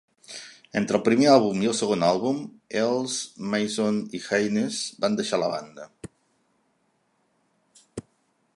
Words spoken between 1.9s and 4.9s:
àlbum, Eels, Mason i Hayness